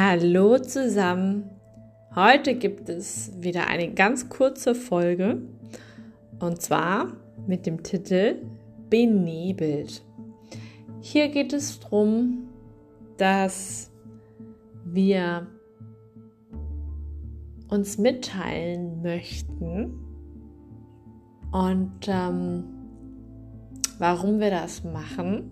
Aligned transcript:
Hallo 0.00 0.58
zusammen. 0.58 1.50
Heute 2.14 2.54
gibt 2.54 2.88
es 2.88 3.32
wieder 3.42 3.66
eine 3.66 3.92
ganz 3.92 4.28
kurze 4.28 4.74
Folge 4.74 5.42
und 6.38 6.62
zwar 6.62 7.12
mit 7.46 7.66
dem 7.66 7.82
Titel 7.82 8.36
Benebelt. 8.88 10.02
Hier 11.00 11.28
geht 11.28 11.52
es 11.52 11.80
darum, 11.80 12.48
dass 13.16 13.90
wir 14.84 15.46
uns 17.68 17.98
mitteilen 17.98 19.02
möchten 19.02 19.98
und 21.50 22.06
ähm, 22.06 22.77
warum 23.98 24.40
wir 24.40 24.50
das 24.50 24.84
machen, 24.84 25.50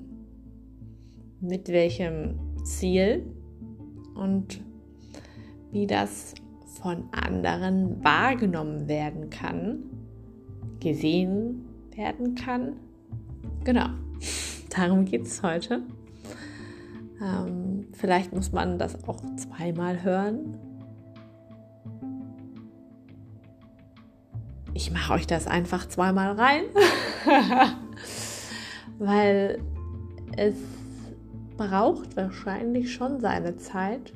mit 1.40 1.68
welchem 1.68 2.38
Ziel 2.64 3.26
und 4.14 4.60
wie 5.70 5.86
das 5.86 6.34
von 6.80 7.04
anderen 7.12 8.02
wahrgenommen 8.02 8.88
werden 8.88 9.30
kann, 9.30 9.84
gesehen 10.80 11.66
werden 11.94 12.34
kann. 12.34 12.76
Genau, 13.64 13.88
darum 14.70 15.04
geht 15.04 15.26
es 15.26 15.42
heute. 15.42 15.82
Ähm, 17.20 17.86
vielleicht 17.92 18.32
muss 18.32 18.52
man 18.52 18.78
das 18.78 19.04
auch 19.08 19.20
zweimal 19.36 20.02
hören. 20.02 20.58
Ich 24.74 24.90
mache 24.90 25.14
euch 25.14 25.26
das 25.26 25.46
einfach 25.46 25.88
zweimal 25.88 26.32
rein, 26.32 26.64
weil 28.98 29.62
es 30.36 30.54
braucht 31.56 32.16
wahrscheinlich 32.16 32.92
schon 32.92 33.20
seine 33.20 33.56
Zeit, 33.56 34.12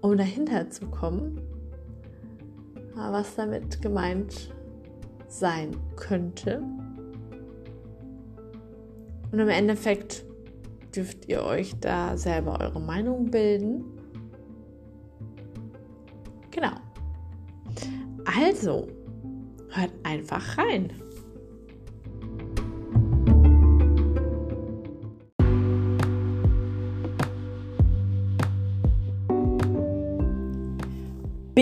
um 0.00 0.16
dahinter 0.16 0.70
zu 0.70 0.86
kommen, 0.86 1.40
was 2.94 3.36
damit 3.36 3.80
gemeint 3.82 4.54
sein 5.28 5.76
könnte. 5.96 6.62
Und 9.30 9.38
im 9.38 9.48
Endeffekt 9.48 10.24
dürft 10.94 11.28
ihr 11.28 11.42
euch 11.44 11.78
da 11.80 12.16
selber 12.16 12.60
eure 12.60 12.80
Meinung 12.80 13.30
bilden. 13.30 13.84
Genau. 16.50 16.72
Also, 18.24 18.88
hört 19.70 19.92
einfach 20.02 20.58
rein. 20.58 20.90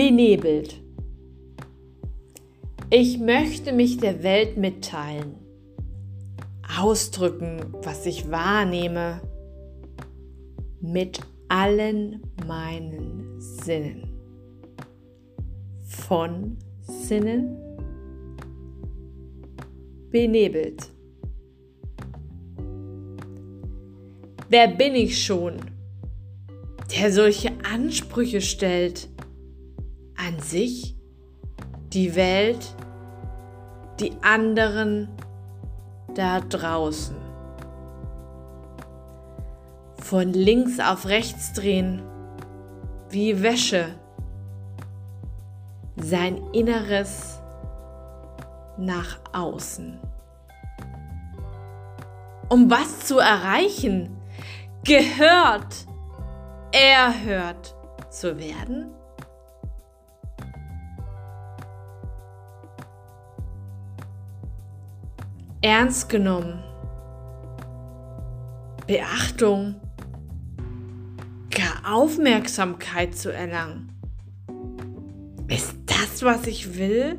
Benebelt. 0.07 0.81
Ich 2.89 3.19
möchte 3.19 3.73
mich 3.73 3.97
der 3.97 4.23
Welt 4.23 4.55
mitteilen, 4.55 5.35
ausdrücken, 6.79 7.73
was 7.83 8.05
ich 8.05 8.31
wahrnehme, 8.31 9.19
mit 10.79 11.19
allen 11.49 12.21
meinen 12.47 13.41
Sinnen. 13.41 14.07
Von 15.83 16.55
Sinnen 16.83 17.57
benebelt. 20.09 20.87
Wer 24.47 24.69
bin 24.69 24.95
ich 24.95 25.21
schon, 25.21 25.57
der 26.97 27.11
solche 27.11 27.51
Ansprüche 27.69 28.39
stellt? 28.39 29.09
An 30.17 30.39
sich, 30.39 30.95
die 31.93 32.15
Welt, 32.15 32.75
die 33.99 34.13
anderen 34.21 35.09
da 36.13 36.41
draußen. 36.41 37.15
Von 39.99 40.33
links 40.33 40.79
auf 40.79 41.05
rechts 41.05 41.53
drehen, 41.53 42.01
wie 43.09 43.41
Wäsche, 43.41 43.95
sein 45.97 46.37
Inneres 46.53 47.41
nach 48.77 49.19
außen. 49.33 49.99
Um 52.49 52.69
was 52.69 53.05
zu 53.05 53.19
erreichen, 53.19 54.15
gehört, 54.85 55.85
erhört 56.71 57.75
zu 58.09 58.37
werden? 58.37 58.93
Ernst 65.61 66.09
genommen, 66.09 66.63
Beachtung, 68.85 69.75
gar 71.49 71.93
Aufmerksamkeit 71.93 73.15
zu 73.15 73.33
erlangen. 73.33 73.91
Ist 75.47 75.75
das, 75.85 76.23
was 76.23 76.45
ich 76.47 76.77
will? 76.77 77.17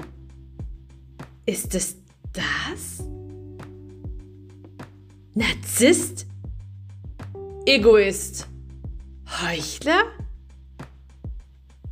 Ist 1.46 1.74
es 1.74 1.96
das? 2.32 3.04
Narzisst? 5.34 6.26
Egoist? 7.66 8.46
Heuchler? 9.42 10.02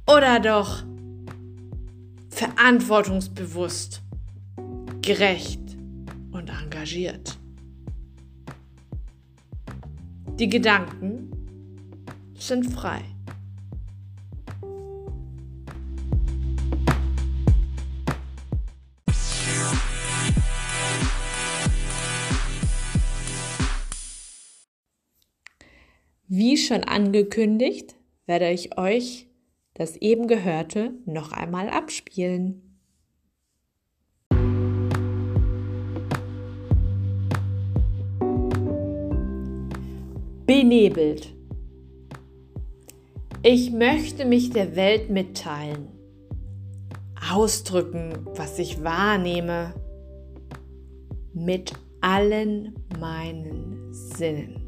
Oder 0.06 0.40
doch 0.40 0.84
verantwortungsbewusst? 2.30 4.02
Gerecht? 5.02 5.66
Und 6.36 6.50
engagiert. 6.50 7.38
Die 10.38 10.48
Gedanken 10.48 11.30
sind 12.34 12.70
frei. 12.70 13.00
Wie 26.28 26.58
schon 26.58 26.84
angekündigt, 26.84 27.96
werde 28.26 28.50
ich 28.50 28.76
euch 28.76 29.28
das 29.75 29.96
eben 29.96 30.26
Gehörte 30.26 30.92
noch 31.06 31.32
einmal 31.32 31.70
abspielen. 31.70 32.66
Benebelt. 40.46 41.34
Ich 43.42 43.70
möchte 43.72 44.24
mich 44.24 44.50
der 44.50 44.76
Welt 44.76 45.10
mitteilen, 45.10 45.88
ausdrücken, 47.32 48.26
was 48.34 48.58
ich 48.58 48.82
wahrnehme, 48.82 49.74
mit 51.32 51.72
allen 52.00 52.74
meinen 52.98 53.92
Sinnen. 53.92 54.62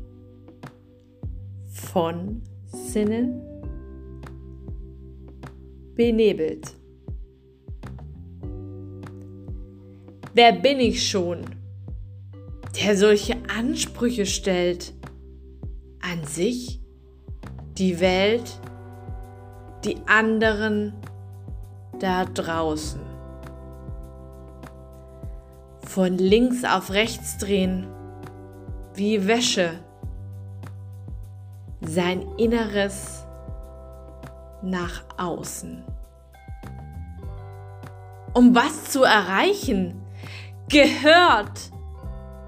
Von 1.66 2.42
Sinnen 2.66 3.40
benebelt. 5.94 6.74
Wer 10.34 10.52
bin 10.52 10.78
ich 10.78 11.08
schon, 11.08 11.40
der 12.81 12.96
solche 12.96 13.36
Ansprüche 13.48 14.24
stellt? 14.24 14.92
An 16.10 16.25
sich, 16.25 16.81
die 17.76 18.00
Welt, 18.00 18.60
die 19.84 19.96
anderen 20.06 20.94
da 21.99 22.25
draußen. 22.25 23.00
Von 25.81 26.19
links 26.19 26.64
auf 26.64 26.90
rechts 26.90 27.38
drehen, 27.38 27.87
wie 28.94 29.26
Wäsche, 29.26 29.72
sein 31.81 32.26
Inneres 32.37 33.25
nach 34.62 35.05
außen. 35.16 35.84
Um 38.34 38.55
was 38.55 38.84
zu 38.90 39.05
erreichen, 39.05 40.00
gehört, 40.69 41.70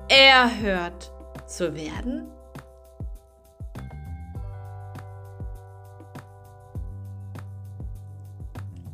erhört 0.08 1.12
zu 1.46 1.74
werden? 1.74 2.26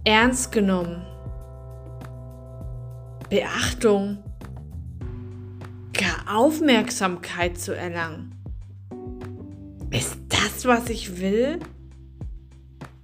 Ernst 0.07 0.53
genommen, 0.53 1.05
Beachtung, 3.29 4.23
gar 5.93 6.37
Aufmerksamkeit 6.39 7.59
zu 7.59 7.77
erlangen. 7.77 8.33
Ist 9.91 10.17
das, 10.29 10.65
was 10.65 10.89
ich 10.91 11.21
will? 11.21 11.59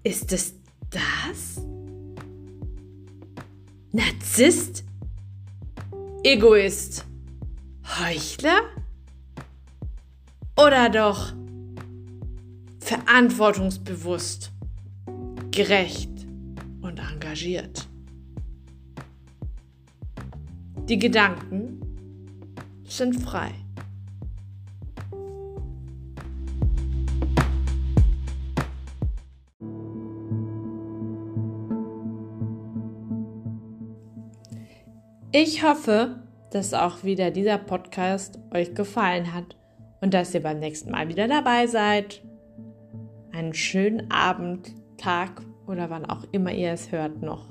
Ist 0.04 0.32
es 0.32 0.54
das? 0.90 1.64
Narzisst? 3.90 4.84
Egoist? 6.22 7.04
Heuchler? 7.98 8.60
Oder 10.56 10.88
doch 10.88 11.32
verantwortungsbewusst, 12.78 14.52
gerecht 15.50 16.11
und 16.82 16.98
engagiert? 16.98 17.88
Die 20.88 20.98
Gedanken 20.98 21.80
sind 22.84 23.14
frei. 23.14 23.52
Ich 35.34 35.62
hoffe, 35.62 36.22
dass 36.50 36.74
auch 36.74 37.04
wieder 37.04 37.30
dieser 37.30 37.56
Podcast 37.56 38.38
euch 38.52 38.74
gefallen 38.74 39.32
hat 39.32 39.56
und 40.02 40.12
dass 40.12 40.34
ihr 40.34 40.42
beim 40.42 40.58
nächsten 40.58 40.90
Mal 40.90 41.08
wieder 41.08 41.26
dabei 41.26 41.66
seid. 41.66 42.22
Einen 43.32 43.54
schönen 43.54 44.10
Abend, 44.10 44.74
Tag 44.98 45.42
oder 45.72 45.90
wann 45.90 46.04
auch 46.04 46.24
immer 46.30 46.52
ihr 46.52 46.72
es 46.72 46.92
hört 46.92 47.22
noch. 47.22 47.46